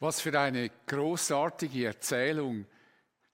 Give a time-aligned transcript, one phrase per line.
[0.00, 2.66] Was für eine großartige Erzählung,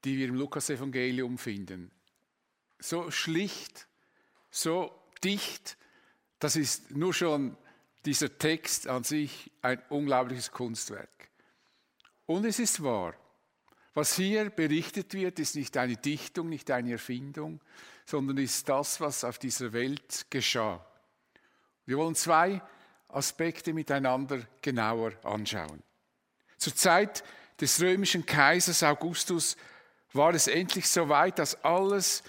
[0.05, 1.91] die wir im Lukasevangelium finden.
[2.79, 3.87] So schlicht,
[4.51, 4.93] so
[5.25, 5.77] dicht,
[6.39, 7.57] das ist nur schon
[8.05, 11.31] dieser Text an sich ein unglaubliches Kunstwerk.
[12.27, 13.15] Und es ist wahr.
[13.95, 17.61] Was hier berichtet wird, ist nicht eine Dichtung, nicht eine Erfindung,
[18.05, 20.85] sondern ist das, was auf dieser Welt geschah.
[21.87, 22.61] Wir wollen zwei
[23.09, 25.83] Aspekte miteinander genauer anschauen.
[26.59, 27.25] Zur Zeit
[27.61, 29.57] des römischen Kaisers Augustus
[30.13, 32.23] war es endlich so weit, dass alles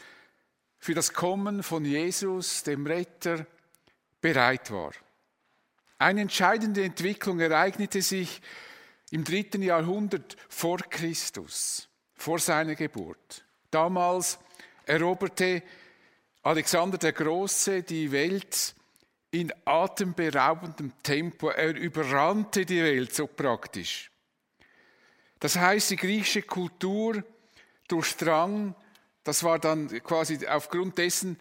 [0.77, 3.45] für das Kommen von Jesus, dem Retter,
[4.21, 4.91] bereit war.
[5.97, 8.41] Eine entscheidende Entwicklung ereignete sich
[9.09, 13.43] im dritten Jahrhundert vor Christus, vor seiner Geburt.
[13.71, 14.37] Damals
[14.85, 15.63] eroberte
[16.43, 18.75] Alexander der Große die Welt
[19.31, 21.49] in atemberaubendem Tempo.
[21.49, 24.11] Er überrannte die Welt so praktisch.
[25.39, 27.23] Das heißt, die griechische Kultur
[27.87, 28.75] durchdrang,
[29.23, 31.37] das war dann quasi aufgrund dessen,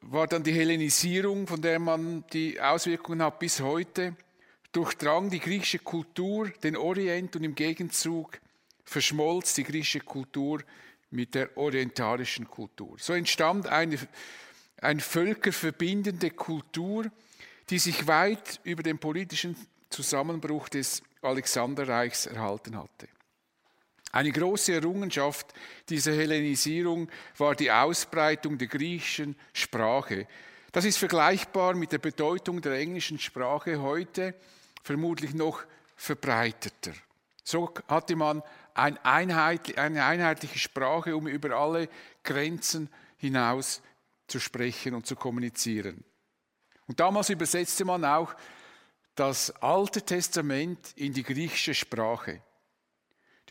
[0.00, 4.14] war dann die Hellenisierung, von der man die Auswirkungen hat bis heute,
[4.72, 8.40] durchdrang die griechische Kultur den Orient und im Gegenzug
[8.84, 10.62] verschmolz die griechische Kultur
[11.10, 12.96] mit der orientalischen Kultur.
[12.98, 13.98] So entstand eine,
[14.80, 17.10] eine völkerverbindende Kultur,
[17.70, 19.56] die sich weit über den politischen
[19.90, 23.08] Zusammenbruch des Alexanderreichs erhalten hatte.
[24.12, 25.54] Eine große Errungenschaft
[25.88, 30.28] dieser Hellenisierung war die Ausbreitung der griechischen Sprache.
[30.70, 34.34] Das ist vergleichbar mit der Bedeutung der englischen Sprache heute,
[34.82, 35.64] vermutlich noch
[35.96, 36.92] verbreiteter.
[37.42, 38.42] So hatte man
[38.74, 41.88] eine einheitliche Sprache, um über alle
[42.22, 43.80] Grenzen hinaus
[44.26, 46.04] zu sprechen und zu kommunizieren.
[46.86, 48.34] Und damals übersetzte man auch
[49.14, 52.42] das Alte Testament in die griechische Sprache.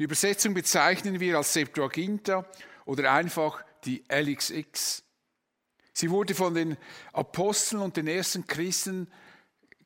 [0.02, 2.44] Die Übersetzung bezeichnen wir als Septuaginta
[2.86, 5.04] oder einfach die LXX.
[5.94, 6.76] Sie wurde von den
[7.14, 9.08] Aposteln und den ersten Christen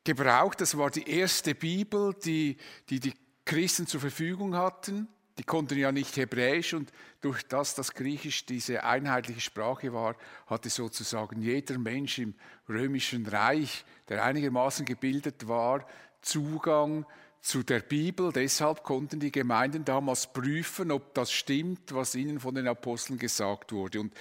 [0.06, 0.62] gebraucht.
[0.62, 2.56] Das war die erste Bibel, die
[2.90, 3.14] die, die
[3.44, 5.10] Christen zur Verfügung hatten.
[5.38, 10.16] Die konnten ja nicht Hebräisch und durch das, dass Griechisch diese einheitliche Sprache war,
[10.48, 12.36] hatte sozusagen jeder Mensch im
[12.70, 15.86] römischen Reich, der einigermaßen gebildet war,
[16.22, 17.06] Zugang
[17.46, 18.32] zu der Bibel.
[18.32, 23.72] Deshalb konnten die Gemeinden damals prüfen, ob das stimmt, was ihnen von den Aposteln gesagt
[23.72, 24.02] wurde.
[24.02, 24.14] Und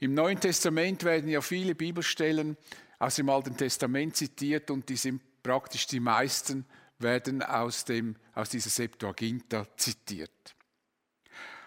[0.00, 2.56] im Neuen Testament werden ja viele Bibelstellen
[2.98, 6.66] aus dem Alten Testament zitiert und die sind praktisch die meisten
[6.98, 10.30] werden aus, dem, aus dieser Septuaginta zitiert.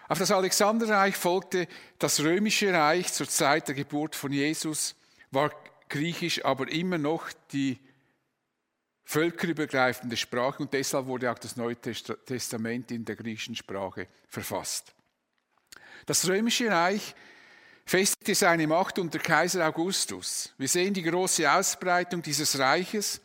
[0.08, 1.66] Auf das Alexanderreich folgte
[1.98, 4.94] das römische Reich zur Zeit der Geburt von Jesus,
[5.30, 5.50] war
[5.88, 7.78] griechisch aber immer noch die
[9.12, 14.94] völkerübergreifende Sprache und deshalb wurde auch das Neue Testament in der griechischen Sprache verfasst.
[16.06, 17.14] Das römische Reich
[17.84, 20.54] festigte seine Macht unter Kaiser Augustus.
[20.56, 23.20] Wir sehen die große Ausbreitung dieses Reiches.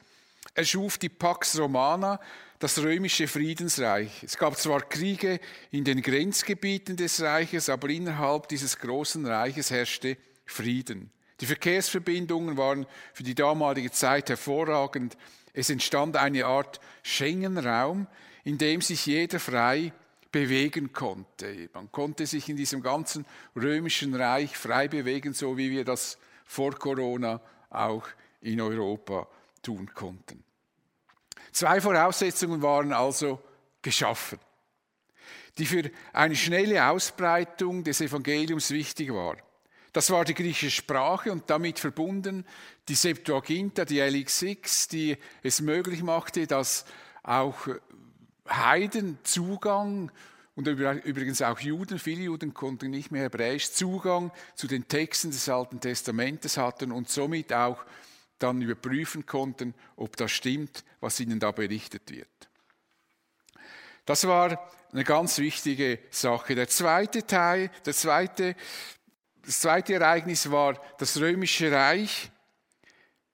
[0.54, 2.20] Er schuf die Pax Romana,
[2.60, 4.24] das römische Friedensreich.
[4.24, 5.40] Es gab zwar Kriege
[5.72, 11.12] in den Grenzgebieten des Reiches, aber innerhalb dieses großen Reiches herrschte Frieden.
[11.40, 15.16] Die Verkehrsverbindungen waren für die damalige Zeit hervorragend.
[15.54, 18.08] Es entstand eine Art Schengen-Raum,
[18.44, 19.92] in dem sich jeder frei
[20.32, 21.70] bewegen konnte.
[21.74, 23.26] Man konnte sich in diesem ganzen
[23.56, 28.08] römischen Reich frei bewegen, so wie wir das vor Corona auch
[28.42, 29.28] in Europa
[29.62, 30.44] tun konnten.
[31.52, 33.42] Zwei Voraussetzungen waren also
[33.82, 34.40] geschaffen,
[35.58, 39.42] die für eine schnelle Ausbreitung des Evangeliums wichtig waren.
[39.98, 42.46] Das war die griechische Sprache und damit verbunden
[42.88, 46.86] die Septuaginta, die LX6, die es möglich machte, dass
[47.24, 47.68] auch
[48.48, 50.12] Heiden Zugang
[50.54, 55.50] und übrigens auch Juden, viele Juden konnten nicht mehr Hebräisch, Zugang zu den Texten des
[55.50, 57.84] Alten Testamentes hatten und somit auch
[58.38, 62.50] dann überprüfen konnten, ob das stimmt, was ihnen da berichtet wird.
[64.06, 66.54] Das war eine ganz wichtige Sache.
[66.54, 68.56] Der zweite Teil, der zweite
[69.48, 72.30] das zweite Ereignis war das römische Reich,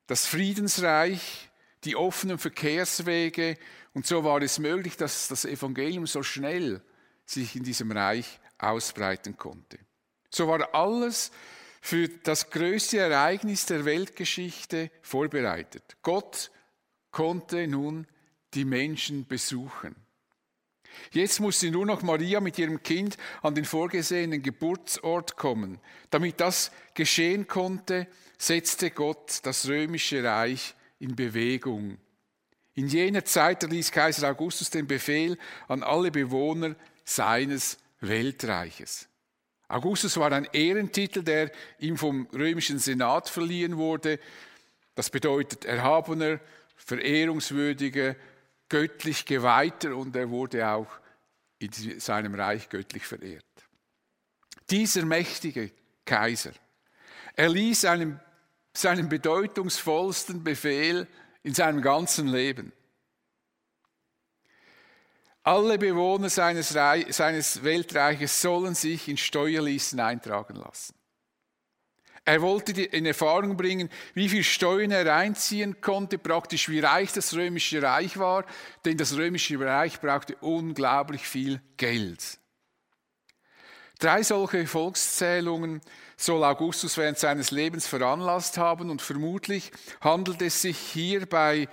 [0.06, 1.50] das Friedensreich,
[1.86, 3.58] die offenen Verkehrswege.
[3.96, 6.84] Und so war es möglich, dass das Evangelium so schnell
[7.26, 9.80] sich in diesem Reich ausbreiten konnte.
[10.30, 11.32] So war alles
[11.82, 15.98] für das größte Ereignis der Weltgeschichte vorbereitet.
[16.04, 16.52] Gott
[17.10, 18.06] konnte nun
[18.54, 19.96] die Menschen besuchen.
[21.12, 25.80] Jetzt musste nur noch Maria mit ihrem Kind an den vorgesehenen Geburtsort kommen.
[26.10, 28.08] Damit das geschehen konnte,
[28.38, 31.98] setzte Gott das römische Reich in Bewegung.
[32.76, 35.38] In jener Zeit erließ Kaiser Augustus den Befehl
[35.68, 36.76] an alle Bewohner
[37.06, 39.08] seines Weltreiches.
[39.68, 44.20] Augustus war ein Ehrentitel, der ihm vom römischen Senat verliehen wurde.
[44.96, 46.40] Das bedeutet erhabener,
[46.76, 48.16] verehrungswürdiger,
[48.70, 50.88] göttlich geweihter und er wurde auch
[51.60, 53.46] in seinem Reich göttlich verehrt.
[54.70, 55.72] Dieser mächtige
[56.06, 56.52] Kaiser
[57.36, 58.20] erließ einen,
[58.74, 61.08] seinen bedeutungsvollsten Befehl
[61.44, 62.72] in seinem ganzen Leben.
[65.44, 70.96] Alle Bewohner seines, Reich, seines Weltreiches sollen sich in Steuerlisten eintragen lassen.
[72.26, 77.34] Er wollte in Erfahrung bringen, wie viel Steuern er einziehen konnte, praktisch wie reich das
[77.34, 78.46] römische Reich war,
[78.86, 82.40] denn das römische Reich brauchte unglaublich viel Geld.
[84.00, 85.82] Drei solche Volkszählungen
[86.16, 89.72] soll Augustus während seines Lebens veranlasst haben und vermutlich
[90.02, 91.68] handelt es sich hier bei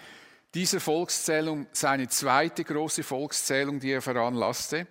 [0.54, 4.88] dieser Volkszählung seine zweite große Volkszählung, die er veranlasste.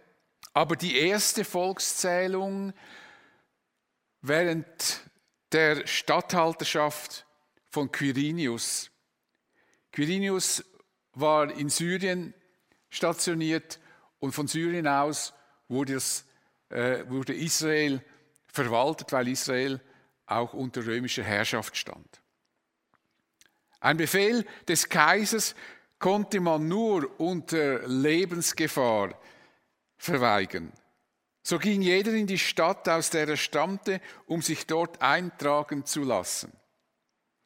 [0.54, 2.74] Aber die erste Volkszählung
[4.22, 4.66] während
[5.52, 7.26] der Statthalterschaft
[7.70, 8.92] von Quirinius.
[9.92, 10.64] Quirinius
[11.14, 12.34] war in Syrien
[12.90, 13.80] stationiert
[14.20, 15.34] und von Syrien aus
[15.68, 16.26] wurde, es,
[16.70, 18.04] äh, wurde Israel
[18.48, 19.80] verwaltet, weil Israel
[20.26, 22.22] auch unter römischer Herrschaft stand.
[23.80, 25.56] Ein Befehl des Kaisers
[26.00, 29.20] konnte man nur unter Lebensgefahr
[29.98, 30.72] verweigern.
[31.42, 36.04] So ging jeder in die Stadt, aus der er stammte, um sich dort eintragen zu
[36.04, 36.52] lassen.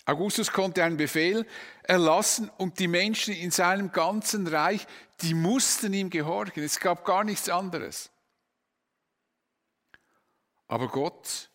[0.06, 1.46] Augustus konnte einen Befehl
[1.84, 4.86] erlassen und die Menschen in seinem ganzen Reich,
[5.22, 6.64] die mussten ihm gehorchen.
[6.64, 8.12] Es gab gar nichts anderes.
[10.68, 11.50] Aber Gott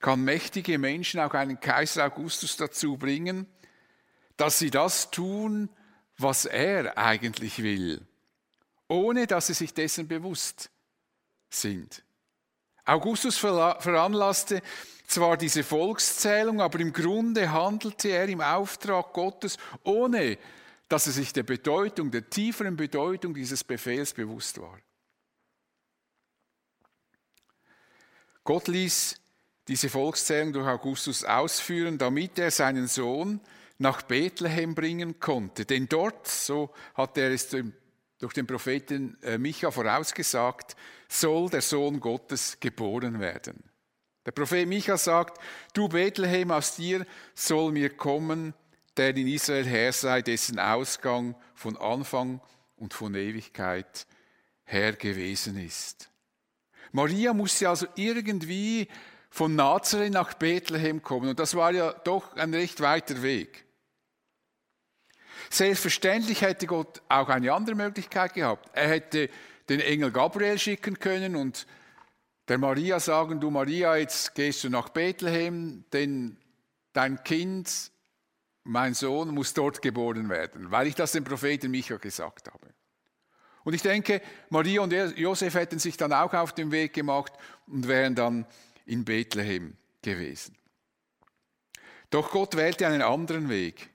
[0.00, 3.46] kann mächtige Menschen, auch einen Kaiser Augustus dazu bringen,
[4.36, 5.68] dass sie das tun,
[6.18, 8.06] was er eigentlich will,
[8.88, 10.70] ohne dass sie sich dessen bewusst
[11.48, 12.02] sind.
[12.84, 14.62] Augustus veranlasste
[15.06, 20.38] zwar diese Volkszählung, aber im Grunde handelte er im Auftrag Gottes, ohne
[20.88, 24.78] dass er sich der Bedeutung, der tieferen Bedeutung dieses Befehls bewusst war.
[28.44, 29.20] Gott ließ
[29.66, 33.40] diese Volkszählung durch Augustus ausführen, damit er seinen Sohn
[33.78, 35.64] nach Bethlehem bringen konnte.
[35.64, 37.48] Denn dort, so hat er es
[38.18, 40.76] durch den Propheten äh, Micha vorausgesagt,
[41.08, 43.62] soll der Sohn Gottes geboren werden.
[44.24, 45.38] Der Prophet Micha sagt,
[45.72, 48.54] du Bethlehem, aus dir soll mir kommen,
[48.96, 52.40] der in Israel Herr sei, dessen Ausgang von Anfang
[52.76, 54.06] und von Ewigkeit
[54.64, 56.10] her gewesen ist.
[56.92, 58.88] Maria musste also irgendwie
[59.30, 63.65] von Nazareth nach Bethlehem kommen und das war ja doch ein recht weiter Weg.
[65.50, 68.70] Selbstverständlich hätte Gott auch eine andere Möglichkeit gehabt.
[68.72, 69.30] Er hätte
[69.68, 71.66] den Engel Gabriel schicken können und
[72.48, 76.36] der Maria sagen, du Maria, jetzt gehst du nach Bethlehem, denn
[76.92, 77.90] dein Kind,
[78.62, 82.68] mein Sohn, muss dort geboren werden, weil ich das dem Propheten Micha gesagt habe.
[83.64, 87.32] Und ich denke, Maria und Josef hätten sich dann auch auf den Weg gemacht
[87.66, 88.46] und wären dann
[88.84, 90.56] in Bethlehem gewesen.
[92.10, 93.90] Doch Gott wählte einen anderen Weg.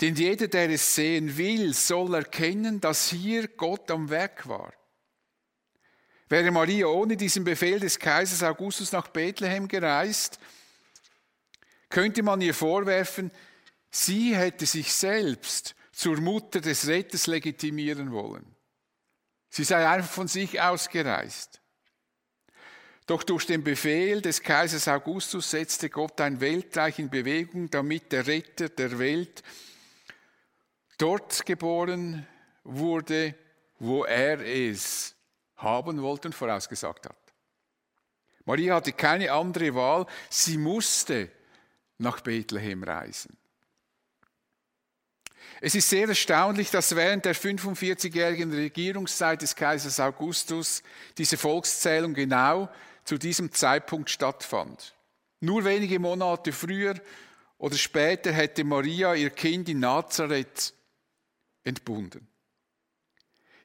[0.00, 4.72] Denn jeder, der es sehen will, soll erkennen, dass hier Gott am Werk war.
[6.28, 10.38] Wäre Maria ohne diesen Befehl des Kaisers Augustus nach Bethlehem gereist,
[11.90, 13.30] könnte man ihr vorwerfen,
[13.90, 18.56] sie hätte sich selbst zur Mutter des Retters legitimieren wollen.
[19.48, 21.60] Sie sei einfach von sich ausgereist.
[23.06, 28.26] Doch durch den Befehl des Kaisers Augustus setzte Gott ein Weltreich in Bewegung, damit der
[28.26, 29.44] Retter der Welt
[30.98, 32.26] dort geboren
[32.62, 33.34] wurde,
[33.78, 35.14] wo er es
[35.56, 37.16] haben wollte und vorausgesagt hat.
[38.44, 41.30] Maria hatte keine andere Wahl, sie musste
[41.98, 43.36] nach Bethlehem reisen.
[45.60, 50.82] Es ist sehr erstaunlich, dass während der 45-jährigen Regierungszeit des Kaisers Augustus
[51.16, 52.68] diese Volkszählung genau
[53.04, 54.94] zu diesem Zeitpunkt stattfand.
[55.40, 56.94] Nur wenige Monate früher
[57.56, 60.74] oder später hätte Maria ihr Kind in Nazareth
[61.64, 62.26] entbunden.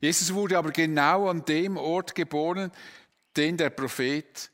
[0.02, 2.72] Jesus wurde aber genau an dem Ort geboren,
[3.36, 4.50] den der Prophet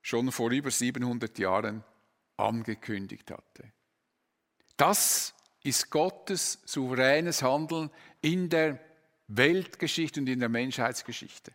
[0.00, 1.84] schon vor über 700 Jahren
[2.36, 3.72] angekündigt hatte.
[4.76, 8.78] Das ist Gottes souveränes Handeln in der
[9.28, 11.52] Weltgeschichte und in der Menschheitsgeschichte.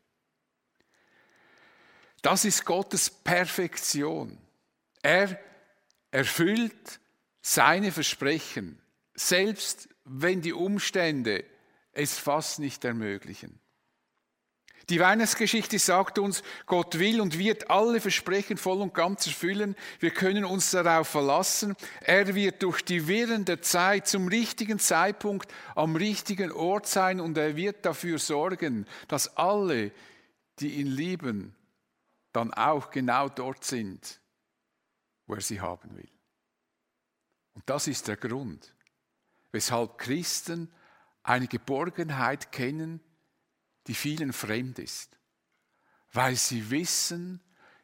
[2.21, 4.37] Das ist Gottes Perfektion.
[5.01, 5.39] Er
[6.11, 6.99] erfüllt
[7.41, 8.79] seine Versprechen,
[9.15, 11.45] selbst wenn die Umstände
[11.93, 13.59] es fast nicht ermöglichen.
[14.89, 19.75] Die Weihnachtsgeschichte sagt uns, Gott will und wird alle Versprechen voll und ganz erfüllen.
[19.99, 21.75] Wir können uns darauf verlassen.
[22.01, 27.37] Er wird durch die Wirren der Zeit zum richtigen Zeitpunkt am richtigen Ort sein und
[27.37, 29.91] er wird dafür sorgen, dass alle,
[30.59, 31.55] die ihn lieben,
[32.33, 34.19] dann auch genau dort sind,
[35.25, 36.09] wo er sie haben will.
[37.53, 38.73] Und das ist der Grund,
[39.51, 40.71] weshalb Christen
[41.23, 43.01] eine Geborgenheit kennen,
[43.87, 45.17] die vielen fremd ist,
[46.13, 47.41] weil sie wissen,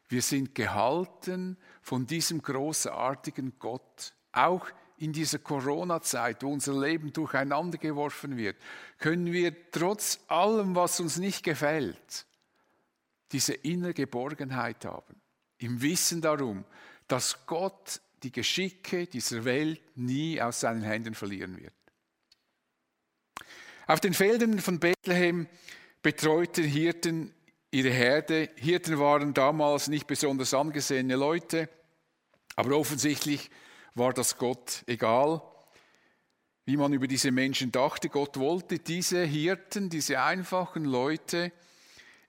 [0.08, 4.14] wir sind gehalten von diesem großartigen Gott.
[4.32, 8.56] Auch in dieser Corona-Zeit, wo unser Leben durcheinander geworfen wird,
[8.98, 12.26] können wir trotz allem, was uns nicht gefällt,
[13.32, 15.20] diese innere Geborgenheit haben.
[15.58, 16.64] Im Wissen darum,
[17.06, 21.72] dass Gott die Geschicke dieser Welt nie aus seinen Händen verlieren wird.
[23.86, 25.46] Auf den Feldern von Bethlehem
[26.02, 27.32] betreuten Hirten
[27.70, 28.50] ihre Herde.
[28.56, 31.68] Hirten waren damals nicht besonders angesehene Leute,
[32.56, 33.50] aber offensichtlich
[33.94, 35.42] war das Gott egal,
[36.66, 38.08] wie man über diese Menschen dachte.
[38.08, 41.52] Gott wollte diese Hirten, diese einfachen Leute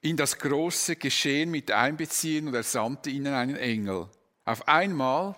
[0.02, 4.08] in das große Geschehen mit einbeziehen und er sandte ihnen einen Engel.
[4.46, 5.36] Auf einmal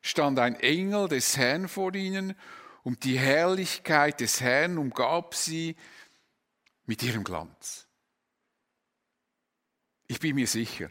[0.00, 2.34] stand ein Engel des Herrn vor ihnen
[2.82, 5.76] und die Herrlichkeit des Herrn umgab sie
[6.86, 7.86] mit ihrem Glanz.
[10.06, 10.88] Ich bin mir sicher,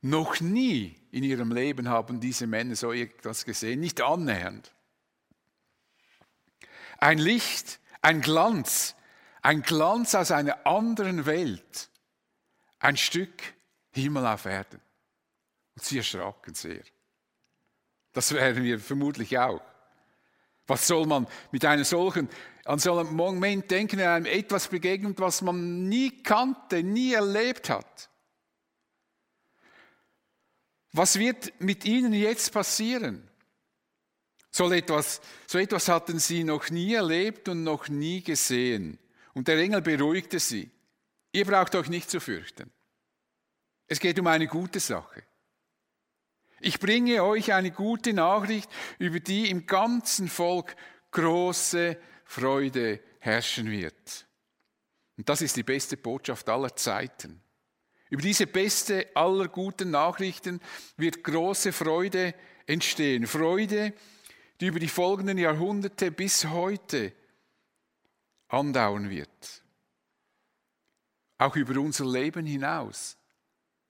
[0.00, 4.72] noch nie in ihrem Leben haben diese Männer so etwas gesehen, nicht annähernd.
[6.98, 8.94] Ein Licht, ein Glanz,
[9.42, 11.90] ein Glanz aus einer anderen Welt,
[12.78, 13.42] ein Stück
[13.92, 14.80] Himmel auf Erden.
[15.74, 16.82] Und sie erschraken sehr.
[18.16, 19.60] Das wären wir vermutlich auch.
[20.66, 22.30] Was soll man mit einem solchen,
[22.64, 27.68] an so einem Moment denken, in einem etwas begegnet, was man nie kannte, nie erlebt
[27.68, 28.08] hat?
[30.92, 33.28] Was wird mit ihnen jetzt passieren?
[34.50, 38.98] So etwas, so etwas hatten sie noch nie erlebt und noch nie gesehen.
[39.34, 40.70] Und der Engel beruhigte sie.
[41.32, 42.72] Ihr braucht euch nicht zu fürchten.
[43.86, 45.22] Es geht um eine gute Sache.
[46.60, 50.74] Ich bringe euch eine gute Nachricht, über die im ganzen Volk
[51.10, 54.26] große Freude herrschen wird.
[55.16, 57.42] Und das ist die beste Botschaft aller Zeiten.
[58.08, 60.60] Über diese beste aller guten Nachrichten
[60.96, 62.34] wird große Freude
[62.66, 63.26] entstehen.
[63.26, 63.92] Freude,
[64.60, 67.12] die über die folgenden Jahrhunderte bis heute
[68.48, 69.62] andauern wird.
[71.38, 73.18] Auch über unser Leben hinaus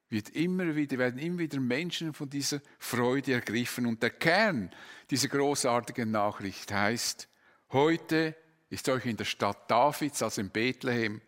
[0.09, 3.87] wird immer wieder, werden immer wieder Menschen von dieser Freude ergriffen.
[3.87, 4.71] Und der Kern
[5.11, 7.29] dieser großartigen Nachricht heißt,
[7.73, 8.37] heute
[8.71, 11.21] ist euch in der Stadt Davids, also in Bethlehem,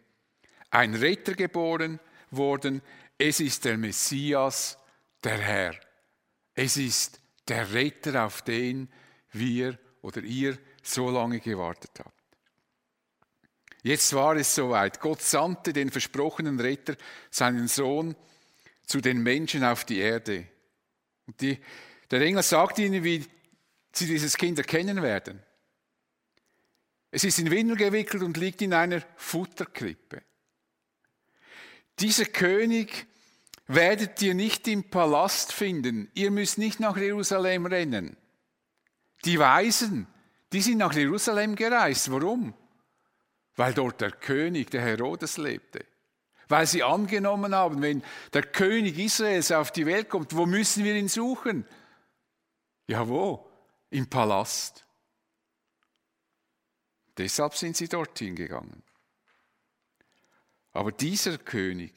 [0.70, 1.98] ein Retter geboren
[2.30, 2.82] worden.
[3.16, 4.78] Es ist der Messias,
[5.24, 5.74] der Herr.
[6.54, 8.88] Es ist der Retter, auf den
[9.32, 12.12] wir oder ihr so lange gewartet habt.
[13.82, 15.00] Jetzt war es soweit.
[15.00, 16.96] Gott sandte den versprochenen Retter,
[17.30, 18.16] seinen Sohn,
[18.88, 20.48] zu den Menschen auf die Erde.
[21.26, 21.58] Und die,
[22.10, 23.24] der Engel sagt ihnen, wie
[23.92, 25.40] sie dieses Kind erkennen werden.
[27.10, 30.22] Es ist in Windel gewickelt und liegt in einer Futterkrippe.
[31.98, 33.06] Dieser König
[33.66, 36.10] werdet ihr nicht im Palast finden.
[36.14, 38.16] Ihr müsst nicht nach Jerusalem rennen.
[39.24, 40.06] Die Weisen,
[40.52, 42.10] die sind nach Jerusalem gereist.
[42.10, 42.54] Warum?
[43.56, 45.84] Weil dort der König, der Herodes, lebte
[46.48, 48.02] weil sie angenommen haben, wenn
[48.32, 51.66] der König Israels auf die Welt kommt, wo müssen wir ihn suchen?
[52.86, 53.48] Ja, wo?
[53.90, 54.86] Im Palast.
[57.16, 58.82] Deshalb sind sie dorthin gegangen.
[60.72, 61.92] Aber dieser König,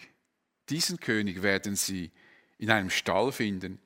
[0.69, 2.11] diesen König werden sie
[2.57, 3.79] in einem Stall finden,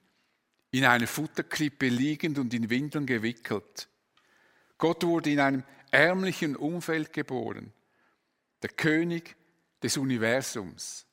[0.71, 3.87] in einer Futterkrippe liegend und in Windeln gewickelt.
[4.77, 7.71] Gott wurde in einem ärmlichen Umfeld geboren.
[8.61, 9.35] Der König
[9.85, 11.05] des Universums,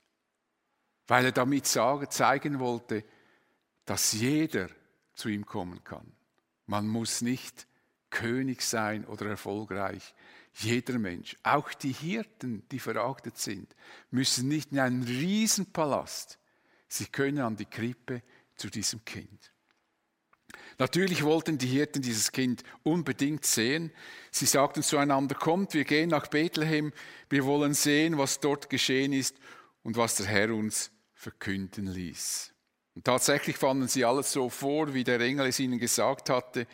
[1.06, 3.04] weil er damit sagen, zeigen wollte,
[3.84, 4.70] dass jeder
[5.12, 6.10] zu ihm kommen kann.
[6.64, 7.66] Man muss nicht
[8.08, 10.14] König sein oder erfolgreich.
[10.54, 13.76] Jeder Mensch, auch die Hirten, die verachtet sind,
[14.10, 16.38] müssen nicht in einen Riesenpalast.
[16.88, 18.22] Sie können an die Krippe
[18.56, 19.51] zu diesem Kind.
[20.78, 23.92] Natürlich wollten die Hirten dieses Kind unbedingt sehen.
[24.30, 26.92] Sie sagten zueinander, kommt, wir gehen nach Bethlehem,
[27.28, 29.36] wir wollen sehen, was dort geschehen ist
[29.82, 32.52] und was der Herr uns verkünden ließ.
[32.94, 36.66] Und tatsächlich fanden sie alles so vor, wie der Engel es ihnen gesagt hatte.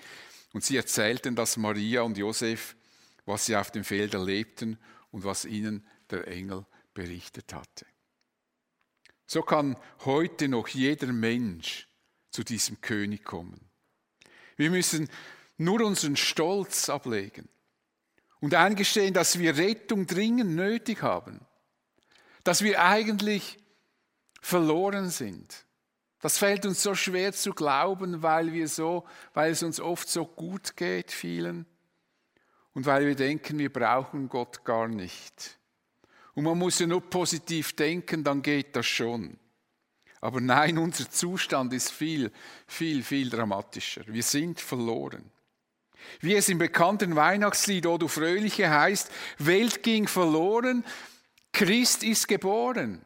[0.52, 2.75] Und sie erzählten das Maria und Josef
[3.28, 4.78] was sie auf dem Feld erlebten
[5.11, 7.87] und was ihnen der Engel berichtet hatte.
[9.26, 9.76] So kann
[10.07, 11.87] heute noch jeder Mensch
[12.31, 13.67] zu diesem König kommen.
[14.58, 15.08] Wir müssen
[15.56, 17.48] nur unseren Stolz ablegen
[18.40, 21.40] und eingestehen, dass wir Rettung dringend nötig haben,
[22.44, 23.56] dass wir eigentlich
[24.42, 25.64] verloren sind.
[26.20, 30.26] Das fällt uns so schwer zu glauben, weil wir so, weil es uns oft so
[30.26, 31.64] gut geht, vielen,
[32.72, 35.58] und weil wir denken, wir brauchen Gott gar nicht.
[36.34, 39.36] Und man muss ja nur positiv denken, dann geht das schon.
[40.20, 42.32] Aber nein, unser Zustand ist viel,
[42.66, 44.02] viel, viel dramatischer.
[44.06, 45.30] Wir sind verloren.
[46.20, 50.84] Wie es im bekannten Weihnachtslied O du Fröhliche heißt, Welt ging verloren,
[51.52, 53.02] Christ ist geboren.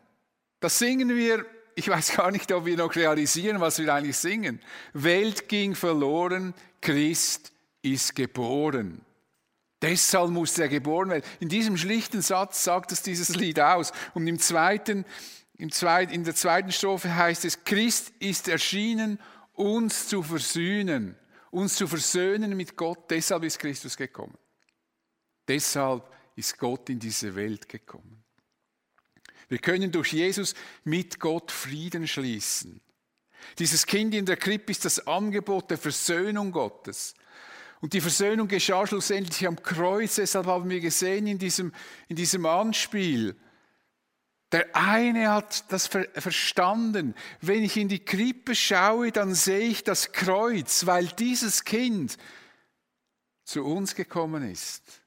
[0.60, 4.60] Das singen wir, ich weiß gar nicht, ob wir noch realisieren, was wir eigentlich singen.
[4.92, 7.52] Welt ging verloren, Christ
[7.82, 9.04] ist geboren.
[9.80, 11.24] Deshalb musste er geboren werden.
[11.40, 13.92] In diesem schlichten Satz sagt es dieses Lied aus.
[14.14, 15.04] Und im zweiten, im zweiten,
[15.62, 19.18] in der zweiten Strophe heißt es, Christ ist erschienen,
[19.54, 21.16] uns zu versöhnen
[21.52, 23.10] uns zu versöhnen mit Gott.
[23.10, 24.36] Deshalb ist Christus gekommen.
[25.46, 28.24] Deshalb ist Gott in diese Welt gekommen.
[29.48, 32.80] Wir können durch Jesus mit Gott Frieden schließen.
[33.58, 37.14] Dieses Kind in der Krippe ist das Angebot der Versöhnung Gottes.
[37.82, 40.14] Und die Versöhnung geschah schlussendlich am Kreuz.
[40.14, 41.72] Deshalb haben wir gesehen in diesem,
[42.08, 43.36] in diesem Anspiel,
[44.52, 47.14] der eine hat das verstanden.
[47.40, 52.18] Wenn ich in die Krippe schaue, dann sehe ich das Kreuz, weil dieses Kind
[53.44, 55.02] zu uns gekommen ist,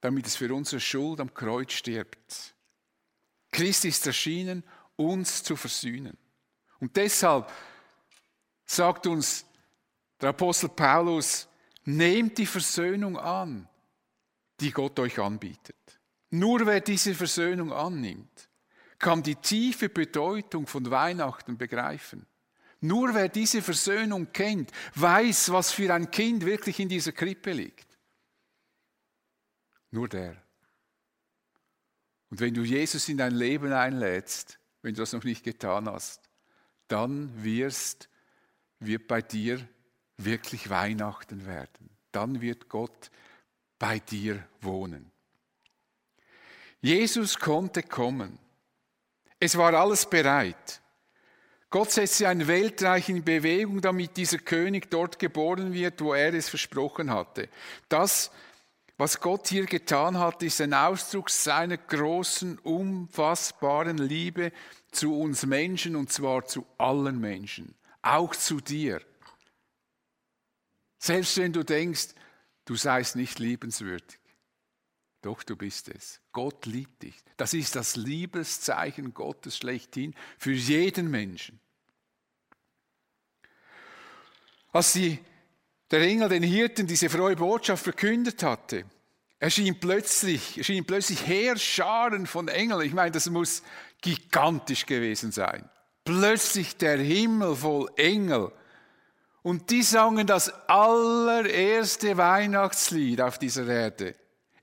[0.00, 2.54] damit es für unsere Schuld am Kreuz stirbt.
[3.52, 4.64] Christ ist erschienen,
[4.96, 6.18] uns zu versöhnen.
[6.80, 7.50] Und deshalb
[8.66, 9.46] sagt uns
[10.20, 11.48] der Apostel Paulus,
[11.84, 13.68] nehmt die Versöhnung an,
[14.60, 15.76] die Gott euch anbietet.
[16.30, 18.47] Nur wer diese Versöhnung annimmt,
[18.98, 22.26] kann die tiefe Bedeutung von Weihnachten begreifen.
[22.80, 27.86] Nur wer diese Versöhnung kennt, weiß, was für ein Kind wirklich in dieser Krippe liegt.
[29.90, 30.36] Nur der.
[32.30, 36.28] Und wenn du Jesus in dein Leben einlädst, wenn du das noch nicht getan hast,
[36.88, 38.08] dann wirst,
[38.78, 39.66] wird bei dir
[40.16, 41.90] wirklich Weihnachten werden.
[42.12, 43.10] Dann wird Gott
[43.78, 45.10] bei dir wohnen.
[46.80, 48.38] Jesus konnte kommen.
[49.40, 50.80] Es war alles bereit.
[51.70, 56.48] Gott setzte ein Weltreich in Bewegung, damit dieser König dort geboren wird, wo er es
[56.48, 57.48] versprochen hatte.
[57.88, 58.30] Das,
[58.96, 64.50] was Gott hier getan hat, ist ein Ausdruck seiner großen, unfassbaren Liebe
[64.90, 69.02] zu uns Menschen und zwar zu allen Menschen, auch zu dir.
[70.98, 72.08] Selbst wenn du denkst,
[72.64, 74.17] du seist nicht liebenswürdig.
[75.22, 76.20] Doch du bist es.
[76.32, 77.16] Gott liebt dich.
[77.36, 81.60] Das ist das Liebeszeichen Gottes schlechthin für jeden Menschen.
[84.72, 85.18] Als die,
[85.90, 88.84] der Engel den Hirten diese frohe Botschaft verkündet hatte,
[89.40, 92.86] erschien plötzlich, erschien plötzlich Heerscharen von Engeln.
[92.86, 93.62] Ich meine, das muss
[94.00, 95.68] gigantisch gewesen sein.
[96.04, 98.52] Plötzlich der Himmel voll Engel.
[99.42, 104.14] Und die sangen das allererste Weihnachtslied auf dieser Erde.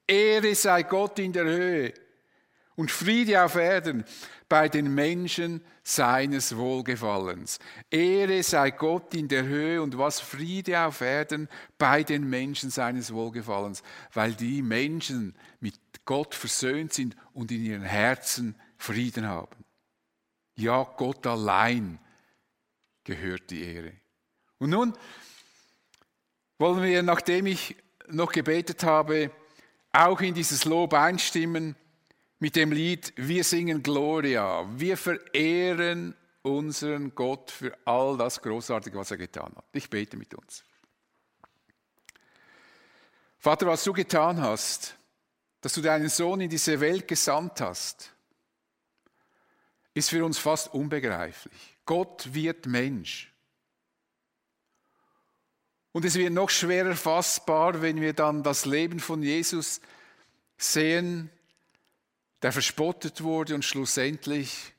[0.07, 1.93] Ehre sei Gott in der Höhe
[2.75, 4.05] und Friede auf Erden
[4.47, 7.59] bei den Menschen seines Wohlgefallens.
[7.89, 13.13] Ehre sei Gott in der Höhe und was Friede auf Erden bei den Menschen seines
[13.13, 13.81] Wohlgefallens,
[14.13, 19.65] weil die Menschen mit Gott versöhnt sind und in ihren Herzen Frieden haben.
[20.55, 21.99] Ja, Gott allein
[23.03, 23.93] gehört die Ehre.
[24.59, 24.93] Und nun
[26.57, 27.75] wollen wir, nachdem ich
[28.07, 29.31] noch gebetet habe,
[29.95, 31.75] auch in dieses Lob einstimmen
[32.39, 34.67] mit dem Lied Wir singen Gloria.
[34.77, 39.65] Wir verehren unseren Gott für all das Großartige, was er getan hat.
[39.71, 40.63] Ich bete mit uns.
[43.39, 44.95] Vater, was du getan hast,
[45.61, 48.11] dass du deinen Sohn in diese Welt gesandt hast,
[49.93, 51.77] ist für uns fast unbegreiflich.
[51.85, 53.31] Gott wird Mensch.
[55.95, 59.79] Und es wird noch schwerer fassbar, wenn wir dann das Leben von Jesus
[60.57, 61.29] sehen,
[62.41, 64.73] der verspottet wurde und schlussendlich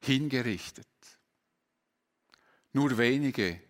[0.00, 0.86] hingerichtet.
[2.72, 3.60] Nur wenige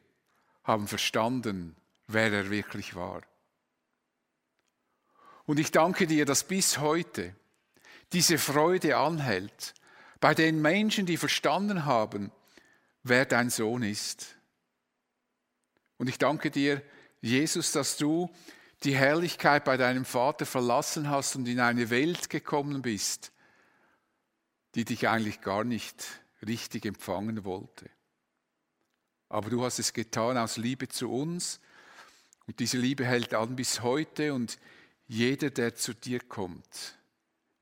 [0.63, 1.75] haben verstanden,
[2.07, 3.23] wer er wirklich war.
[5.47, 7.35] Und ich danke dir, dass bis heute
[8.13, 9.75] diese Freude anhält
[10.21, 12.31] bei den Menschen, die verstanden haben,
[13.03, 14.37] wer dein Sohn ist.
[15.99, 16.83] Und ich danke dir,
[17.21, 18.31] Jesus, dass du
[18.83, 23.33] die Herrlichkeit bei deinem Vater verlassen hast und in eine Welt gekommen bist,
[24.75, 26.05] die dich eigentlich gar nicht
[26.47, 27.89] richtig empfangen wollte.
[29.29, 31.61] Aber du hast es getan aus Liebe zu uns
[32.47, 34.59] und diese Liebe hält an bis heute und
[35.07, 36.99] jeder, der zu dir kommt,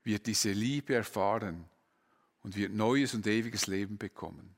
[0.03, 1.65] wird diese Liebe erfahren
[2.41, 4.55] und wird neues und ewiges Leben bekommen.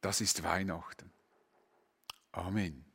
[0.00, 1.09] Das ist Weihnachten.
[2.34, 2.89] Amen.